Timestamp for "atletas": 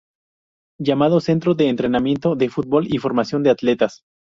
3.51-4.01